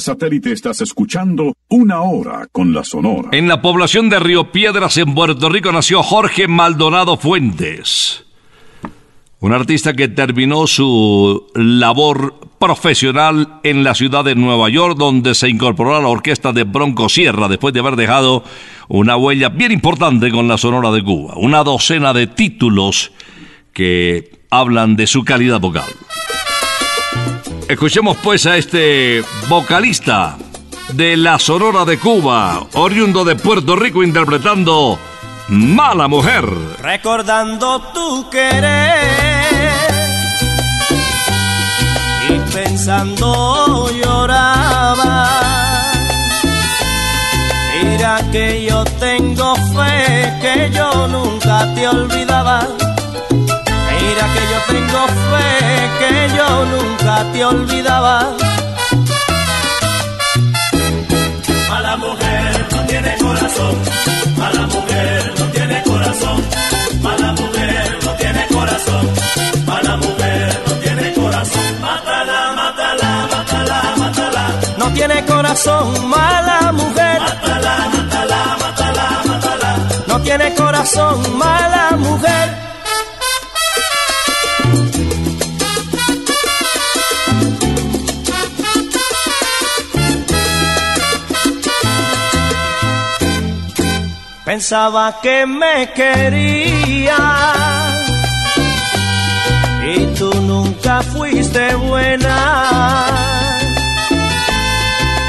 satélite 0.00 0.52
estás 0.52 0.80
escuchando 0.80 1.54
Una 1.68 2.00
Hora 2.02 2.48
con 2.50 2.72
la 2.72 2.84
Sonora. 2.84 3.30
En 3.32 3.48
la 3.48 3.62
población 3.62 4.08
de 4.08 4.18
Río 4.18 4.52
Piedras, 4.52 4.96
en 4.96 5.14
Puerto 5.14 5.48
Rico, 5.48 5.72
nació 5.72 6.02
Jorge 6.02 6.48
Maldonado 6.48 7.16
Fuentes. 7.16 8.24
Un 9.40 9.52
artista 9.52 9.94
que 9.94 10.08
terminó 10.08 10.66
su 10.66 11.46
labor 11.54 12.34
profesional 12.58 13.60
en 13.62 13.84
la 13.84 13.94
ciudad 13.94 14.22
de 14.22 14.34
Nueva 14.34 14.68
York, 14.68 14.98
donde 14.98 15.34
se 15.34 15.48
incorporó 15.48 15.96
a 15.96 16.00
la 16.00 16.08
orquesta 16.08 16.52
de 16.52 16.64
Bronco 16.64 17.08
Sierra 17.08 17.48
después 17.48 17.72
de 17.72 17.80
haber 17.80 17.96
dejado 17.96 18.44
una 18.88 19.16
huella 19.16 19.48
bien 19.48 19.72
importante 19.72 20.30
con 20.30 20.46
la 20.46 20.58
Sonora 20.58 20.90
de 20.90 21.02
Cuba. 21.02 21.34
Una 21.36 21.64
docena 21.64 22.12
de 22.12 22.26
títulos 22.26 23.12
que 23.72 24.40
hablan 24.50 24.96
de 24.96 25.06
su 25.06 25.24
calidad 25.24 25.58
vocal. 25.58 25.88
Escuchemos 27.70 28.16
pues 28.16 28.46
a 28.46 28.56
este 28.56 29.22
vocalista 29.48 30.36
de 30.92 31.16
la 31.16 31.38
Sonora 31.38 31.84
de 31.84 32.00
Cuba, 32.00 32.66
oriundo 32.74 33.24
de 33.24 33.36
Puerto 33.36 33.76
Rico, 33.76 34.02
interpretando 34.02 34.98
Mala 35.46 36.08
Mujer. 36.08 36.46
recordando 36.82 37.80
tu 37.94 38.28
querer 38.28 39.70
y 42.28 42.52
pensando 42.52 43.88
lloraba. 43.92 45.30
Mira 47.84 48.20
que 48.32 48.66
yo 48.68 48.82
tengo 48.98 49.54
fe 49.54 50.32
que 50.42 50.70
yo 50.74 51.06
nunca 51.06 51.72
te 51.76 51.86
olvidaba. 51.86 52.66
Mira 54.20 54.34
que 54.34 54.40
yo 54.52 54.60
tengo 54.68 55.06
fe 55.30 55.90
que 55.98 56.36
yo 56.36 56.64
nunca 56.66 57.32
te 57.32 57.42
olvidaba. 57.42 58.36
Mala 61.70 61.96
mujer 61.96 62.66
no 62.70 62.84
tiene 62.84 63.16
corazón. 63.16 63.74
Mala 64.36 64.66
mujer 64.66 65.34
no 65.38 65.44
tiene 65.46 65.82
corazón. 65.84 66.44
Mala 67.00 67.32
mujer 67.32 67.98
no 68.04 68.12
tiene 68.16 68.46
corazón. 68.48 69.10
Mala 69.66 69.96
mujer 69.96 70.62
no 70.66 70.72
tiene 70.74 71.12
corazón. 71.14 71.80
Mátala, 71.80 72.52
mátala, 72.56 73.28
mátala, 73.32 73.94
mátala. 73.96 74.46
No 74.76 74.92
tiene 74.92 75.24
corazón, 75.24 76.08
mala 76.10 76.72
mujer. 76.72 77.20
Mátala, 77.20 77.88
mátala, 77.94 78.56
mátala, 78.60 79.22
mátala. 79.26 79.76
No 80.08 80.20
tiene 80.20 80.54
corazón, 80.54 81.38
mala 81.38 81.96
mujer. 81.96 82.69
Pensaba 94.50 95.20
que 95.22 95.46
me 95.46 95.92
quería 95.92 97.16
y 99.94 100.06
tú 100.18 100.28
nunca 100.42 101.02
fuiste 101.02 101.76
buena. 101.76 103.06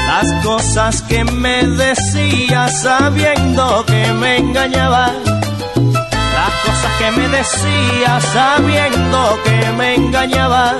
Las 0.08 0.32
cosas 0.42 1.02
que 1.02 1.22
me 1.22 1.62
decías 1.62 2.82
sabiendo 2.82 3.84
que 3.86 4.12
me 4.14 4.38
engañabas. 4.38 5.12
Las 6.34 6.54
cosas 6.66 6.92
que 6.98 7.10
me 7.12 7.28
decías 7.28 8.24
sabiendo 8.32 9.38
que 9.44 9.72
me 9.78 9.94
engañabas. 9.94 10.74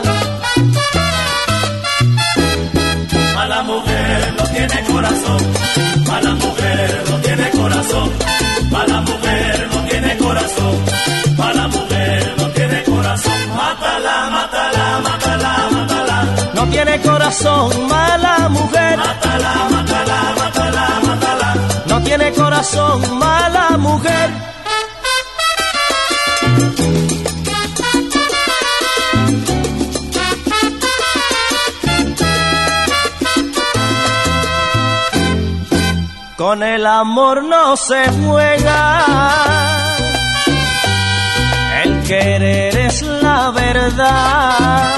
Mala 3.37 3.63
mujer 3.63 4.35
no 4.37 4.45
tiene 4.49 4.83
corazón. 4.93 5.43
Mala 6.09 6.35
mujer 6.35 7.05
no 7.09 7.17
tiene 7.19 7.51
corazón. 7.51 8.32
Mala 8.73 9.01
mujer 9.03 9.69
no 9.73 9.81
tiene 9.89 10.17
corazón. 10.17 10.75
Mala 11.37 11.69
mujer 11.69 12.35
no 12.39 12.47
tiene 12.57 12.83
corazón. 12.85 13.33
Mátala, 13.57 14.31
mátala, 14.31 15.01
mátala, 15.07 15.53
mátala. 15.73 16.17
No 16.55 16.67
tiene 16.69 17.01
corazón, 17.01 17.89
mala 17.89 18.49
mujer. 18.49 18.97
Mátala, 18.99 19.53
mátala, 19.71 20.19
mátala, 20.39 20.87
mátala. 21.07 21.55
No 21.87 22.01
tiene 22.03 22.33
corazón, 22.33 23.19
mala 23.19 23.77
mujer. 23.79 24.52
Con 36.53 36.63
el 36.63 36.85
amor 36.85 37.43
no 37.45 37.79
se 37.79 38.05
juega. 38.11 39.07
El 41.83 42.03
querer 42.03 42.77
es 42.77 43.01
la 43.01 43.51
verdad. 43.53 44.95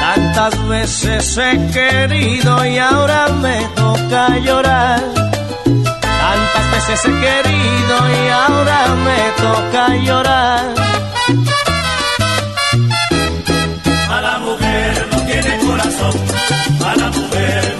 Tantas 0.00 0.66
veces 0.66 1.38
he 1.38 1.70
querido 1.70 2.66
y 2.66 2.78
ahora 2.78 3.28
me 3.28 3.60
toca 3.76 4.36
llorar. 4.38 5.00
Tantas 5.62 6.70
veces 6.72 7.04
he 7.04 7.12
querido 7.26 7.96
y 8.10 8.28
ahora 8.30 8.80
me 9.06 9.20
toca 9.44 9.94
llorar. 10.06 10.64
Mala 14.08 14.38
mujer 14.40 15.08
no 15.12 15.18
tiene 15.20 15.58
corazón. 15.58 16.14
Mala 16.80 17.10
mujer 17.10 17.76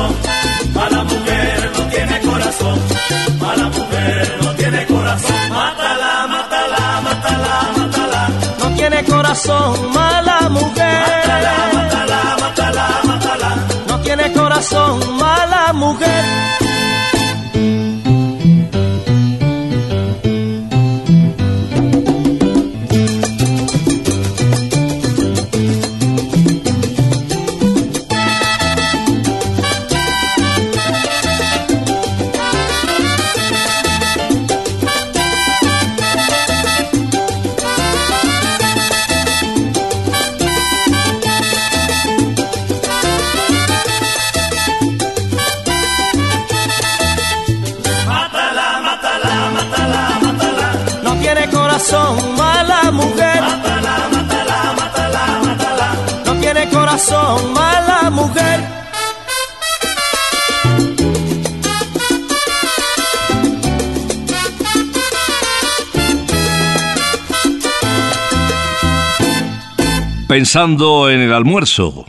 corazón. 0.00 0.72
Mala 0.74 1.04
mujer 1.04 1.72
no 1.76 1.84
tiene 1.88 2.20
corazón. 2.20 2.78
Mala 3.38 3.68
mujer 3.68 4.38
no 4.42 4.54
tiene 4.54 4.86
corazón. 4.86 5.50
Mátala, 5.50 6.26
mátala, 6.28 7.00
mátala, 7.02 7.72
mátala. 7.76 8.28
No 8.58 8.76
tiene 8.76 9.04
corazón, 9.04 9.92
mala 9.92 10.48
mujer. 10.48 11.26
Mátala, 11.26 11.54
mátala, 11.74 12.36
mátala, 12.40 13.00
mátala. 13.04 13.56
No 13.88 14.00
tiene 14.00 14.32
corazón, 14.32 15.16
mala 15.16 15.72
mujer. 15.72 16.69
Pensando 70.40 71.10
en 71.10 71.20
el 71.20 71.34
almuerzo. 71.34 72.06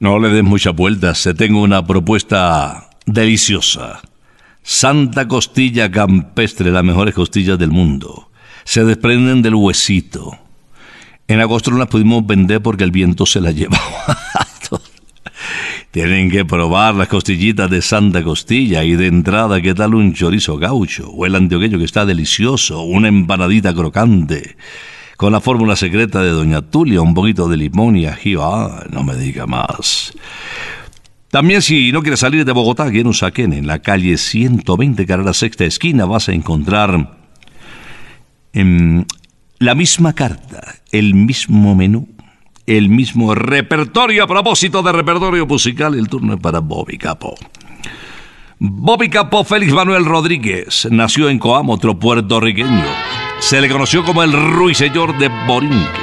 No 0.00 0.18
le 0.18 0.28
des 0.28 0.44
muchas 0.44 0.76
vueltas, 0.76 1.22
te 1.22 1.32
tengo 1.32 1.62
una 1.62 1.86
propuesta 1.86 2.90
deliciosa. 3.06 4.02
Santa 4.62 5.26
Costilla 5.26 5.90
Campestre, 5.90 6.70
las 6.70 6.84
mejores 6.84 7.14
costillas 7.14 7.58
del 7.58 7.70
mundo. 7.70 8.28
Se 8.64 8.84
desprenden 8.84 9.40
del 9.40 9.54
huesito. 9.54 10.36
En 11.26 11.40
agosto 11.40 11.70
no 11.70 11.78
las 11.78 11.88
pudimos 11.88 12.26
vender 12.26 12.60
porque 12.60 12.84
el 12.84 12.90
viento 12.90 13.24
se 13.24 13.40
las 13.40 13.54
llevaba. 13.56 14.18
Tienen 15.92 16.30
que 16.30 16.44
probar 16.44 16.96
las 16.96 17.08
costillitas 17.08 17.70
de 17.70 17.80
Santa 17.80 18.22
Costilla 18.22 18.84
y 18.84 18.94
de 18.94 19.06
entrada, 19.06 19.62
¿qué 19.62 19.72
tal 19.72 19.94
un 19.94 20.12
chorizo 20.12 20.58
gaucho? 20.58 21.08
O 21.08 21.24
el 21.24 21.34
antioqueño 21.34 21.78
que 21.78 21.86
está 21.86 22.04
delicioso, 22.04 22.82
una 22.82 23.08
empanadita 23.08 23.72
crocante 23.72 24.58
con 25.20 25.32
la 25.32 25.42
fórmula 25.42 25.76
secreta 25.76 26.22
de 26.22 26.30
Doña 26.30 26.62
Tulia, 26.62 27.02
un 27.02 27.12
poquito 27.12 27.46
de 27.46 27.58
limón 27.58 27.94
y 27.94 28.06
ají. 28.06 28.36
Ah, 28.40 28.86
no 28.88 29.04
me 29.04 29.14
diga 29.16 29.46
más. 29.46 30.14
También 31.28 31.60
si 31.60 31.92
no 31.92 32.00
quieres 32.00 32.20
salir 32.20 32.46
de 32.46 32.52
Bogotá, 32.52 32.84
aquí 32.84 33.00
en 33.00 33.06
Usaquén, 33.06 33.52
en 33.52 33.66
la 33.66 33.80
calle 33.80 34.16
120, 34.16 35.04
carrera 35.04 35.34
sexta 35.34 35.66
esquina, 35.66 36.06
vas 36.06 36.30
a 36.30 36.32
encontrar 36.32 37.18
en 38.54 39.04
la 39.58 39.74
misma 39.74 40.14
carta, 40.14 40.76
el 40.90 41.14
mismo 41.14 41.74
menú, 41.74 42.08
el 42.64 42.88
mismo 42.88 43.34
repertorio. 43.34 44.24
A 44.24 44.26
propósito 44.26 44.82
de 44.82 44.90
repertorio 44.90 45.44
musical, 45.46 45.96
el 45.96 46.08
turno 46.08 46.32
es 46.32 46.40
para 46.40 46.60
Bobby 46.60 46.96
Capo. 46.96 47.34
Bobby 48.58 49.10
Capo 49.10 49.44
Félix 49.44 49.74
Manuel 49.74 50.06
Rodríguez 50.06 50.88
nació 50.90 51.28
en 51.28 51.38
Coam, 51.38 51.68
otro 51.68 51.98
puertorriqueño 51.98 53.09
se 53.40 53.60
le 53.60 53.68
conoció 53.68 54.04
como 54.04 54.22
el 54.22 54.32
ruiseñor 54.32 55.16
de 55.18 55.28
Borinque. 55.46 56.00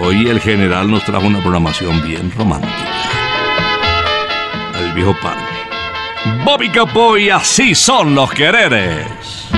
Hoy 0.00 0.28
el 0.28 0.40
general 0.40 0.90
nos 0.90 1.04
trajo 1.04 1.26
una 1.26 1.40
programación 1.40 2.02
bien 2.02 2.32
romántica. 2.32 2.72
Al 4.74 4.92
viejo 4.92 5.14
padre. 5.22 5.44
Bobby 6.42 6.70
Capoy, 6.70 7.30
así 7.30 7.74
son 7.74 8.14
los 8.14 8.32
quereres. 8.32 9.48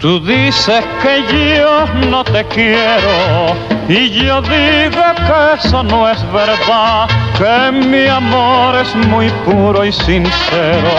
Tú 0.00 0.20
dices 0.20 0.84
que 1.02 1.56
yo 1.56 1.86
no 2.08 2.24
te 2.24 2.44
quiero 2.46 3.56
y 3.88 4.10
yo 4.10 4.42
digo 4.42 5.02
que 5.26 5.54
eso 5.58 5.82
no 5.82 6.08
es 6.08 6.20
verdad, 6.32 7.08
que 7.36 7.72
mi 7.72 8.06
amor 8.06 8.76
es 8.76 8.94
muy 9.06 9.28
puro 9.44 9.84
y 9.84 9.92
sincero, 9.92 10.90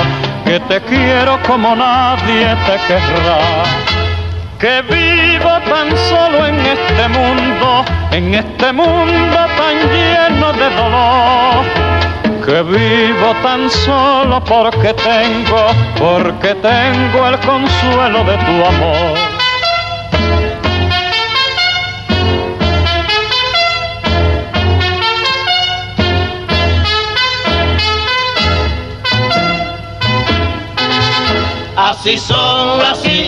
que 0.44 0.60
te 0.62 0.82
quiero 0.82 1.40
como 1.44 1.76
nadie 1.76 2.58
te 2.66 2.78
querrá 2.88 3.99
que 4.60 4.82
vivo 4.82 5.52
tan 5.70 5.98
solo 6.10 6.46
en 6.46 6.60
este 6.66 7.08
mundo, 7.08 7.86
en 8.12 8.36
este 8.36 8.74
mundo 8.74 9.38
tan 9.58 9.76
lleno 9.90 10.52
de 10.52 10.70
dolor. 10.76 11.66
Que 12.46 12.62
vivo 12.64 13.34
tan 13.42 13.70
solo 13.70 14.44
porque 14.44 14.94
tengo, 14.94 15.68
porque 15.98 16.56
tengo 16.56 17.28
el 17.28 17.40
consuelo 17.40 18.24
de 18.26 18.38
tu 18.38 18.66
amor. 18.66 19.40
Así 31.78 32.18
son, 32.18 32.82
así, 32.82 33.28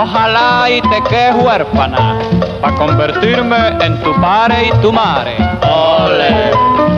Ojalá 0.00 0.70
y 0.70 0.80
te 0.80 1.02
quedes 1.08 1.34
huérfana 1.42 2.20
para 2.60 2.74
convertirme 2.76 3.56
en 3.80 4.00
tu 4.00 4.14
padre 4.20 4.68
y 4.68 4.70
tu 4.80 4.92
madre. 4.92 5.36
Ole. 5.60 6.97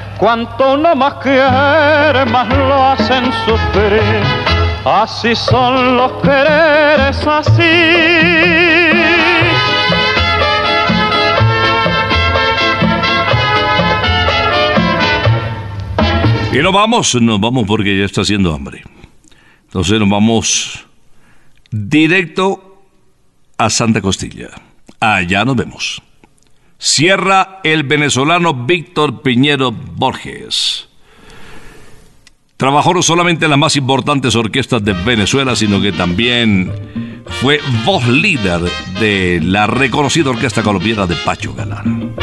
Cuanto 0.21 0.75
uno 0.75 0.95
más 0.95 1.15
quiere, 1.15 2.25
más 2.27 2.47
lo 2.47 2.89
hacen 2.89 3.25
sufrir. 3.43 4.21
Así 4.85 5.33
son 5.33 5.97
los 5.97 6.11
quereres, 6.21 7.25
así. 7.25 7.63
Y 16.53 16.57
nos 16.61 16.71
vamos, 16.71 17.15
nos 17.15 17.39
vamos 17.39 17.65
porque 17.65 17.97
ya 17.97 18.05
está 18.05 18.21
haciendo 18.21 18.53
hambre. 18.53 18.83
Entonces 19.63 19.99
nos 19.99 20.07
vamos 20.07 20.85
directo 21.71 22.83
a 23.57 23.71
Santa 23.71 24.01
Costilla. 24.01 24.49
Allá 24.99 25.43
nos 25.45 25.55
vemos. 25.55 26.03
Cierra 26.83 27.59
el 27.63 27.83
venezolano 27.83 28.55
Víctor 28.55 29.21
Piñero 29.21 29.71
Borges. 29.71 30.87
Trabajó 32.57 32.95
no 32.95 33.03
solamente 33.03 33.45
en 33.45 33.51
las 33.51 33.59
más 33.59 33.75
importantes 33.75 34.35
orquestas 34.35 34.83
de 34.83 34.93
Venezuela, 34.93 35.55
sino 35.55 35.79
que 35.79 35.91
también 35.91 36.71
fue 37.39 37.59
voz 37.85 38.07
líder 38.07 38.61
de 38.99 39.39
la 39.43 39.67
reconocida 39.67 40.31
orquesta 40.31 40.63
colombiana 40.63 41.05
de 41.05 41.15
Pacho 41.17 41.53
Galán. 41.53 42.15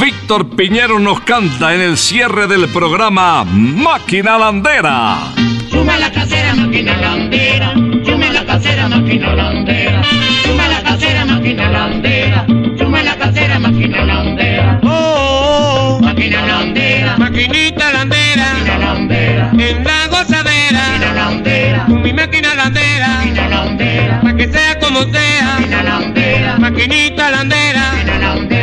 Víctor 0.00 0.54
Piñero 0.54 1.00
nos 1.00 1.22
canta 1.22 1.74
en 1.74 1.80
el 1.80 1.96
cierre 1.96 2.46
del 2.46 2.68
programa 2.68 3.42
Máquina 3.42 4.38
Landera. 4.38 5.32
Suma 5.72 5.98
la 5.98 6.12
casera, 6.12 6.54
máquina 6.54 6.96
landera. 6.96 7.74
Suma 8.04 8.30
la 8.30 8.46
casera, 8.46 8.88
máquina 8.88 9.34
landera. 9.34 10.02
Suma 10.44 10.68
la 10.68 10.82
casera, 10.84 11.24
máquina 11.24 11.68
landera. 11.68 12.55
La 13.06 13.14
casera, 13.16 13.58
máquina 13.60 14.04
landera. 14.04 14.80
Oh, 14.82 15.98
Máquina 16.02 16.40
landera. 16.46 17.16
maquinita 17.18 17.92
landera, 17.92 18.46
Máquina 18.54 18.78
landera. 18.78 19.50
en 19.52 19.84
la 19.84 20.06
gozadera, 20.08 20.82
Máquina 20.88 21.12
landera. 21.14 21.84
con 21.86 22.02
mi 22.02 22.12
máquina 22.12 22.54
landera, 22.54 23.08
Máquina 23.08 23.48
landera. 23.48 24.20
pa' 24.22 24.34
que 24.36 24.48
sea 24.48 24.78
como 24.80 25.00
sea, 25.14 25.44
Máquina 25.58 25.82
maquinita. 25.82 26.58
Máquina 26.58 27.30
landera. 27.30 27.30
Suma 27.30 27.30
la 27.30 27.30
casera, 27.30 27.84
máquina 27.86 28.16
la 28.16 28.34
casera, 28.34 28.55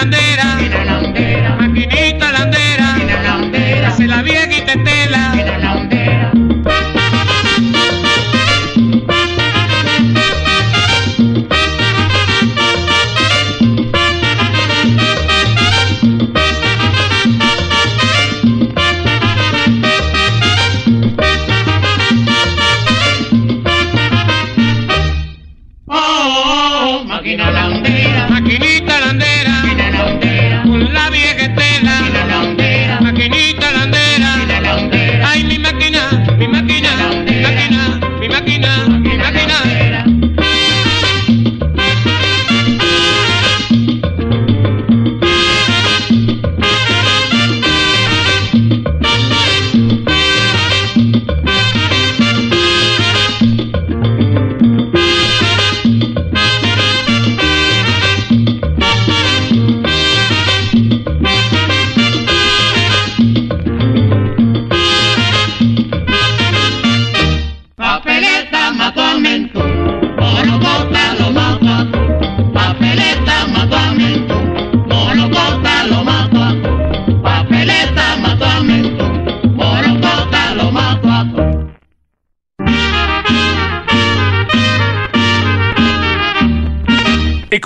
Bandera. 0.00 0.59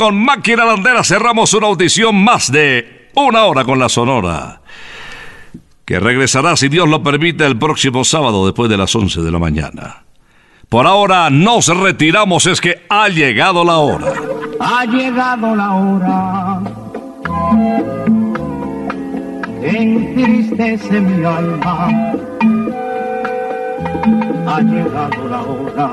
Con 0.05 0.22
Máquina 0.22 0.66
Landera 0.66 1.02
cerramos 1.02 1.55
una 1.55 1.68
audición 1.68 2.14
más 2.22 2.52
de 2.52 3.09
una 3.14 3.44
hora 3.44 3.64
con 3.64 3.78
la 3.78 3.88
Sonora. 3.88 4.61
Que 5.86 5.98
regresará, 5.98 6.57
si 6.57 6.68
Dios 6.68 6.86
lo 6.86 7.02
permite, 7.02 7.46
el 7.46 7.57
próximo 7.57 8.05
sábado 8.05 8.44
después 8.44 8.68
de 8.68 8.76
las 8.76 8.94
11 8.94 9.22
de 9.22 9.30
la 9.30 9.38
mañana. 9.38 10.05
Por 10.68 10.86
ahora 10.86 11.30
nos 11.30 11.68
retiramos, 11.68 12.44
es 12.44 12.61
que 12.61 12.84
ha 12.90 13.09
llegado 13.09 13.64
la 13.64 13.78
hora. 13.78 14.12
Ha 14.61 14.84
llegado 14.84 15.57
la 15.57 15.72
hora 15.72 16.61
entristece 19.62 21.00
mi 21.00 21.24
alma. 21.24 21.88
Ha 24.48 24.61
llegado 24.61 25.28
la 25.30 25.40
hora 25.40 25.92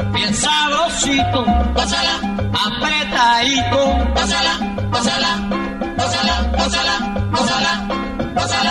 bien 0.31 0.35
sabrosito. 0.35 1.45
Pásala, 1.75 2.15
apretadito. 2.65 3.81
Pásala, 4.13 4.53
pásala, 4.91 5.31
pásala, 5.97 6.35
pásala, 6.57 6.93
pásala. 8.35 8.70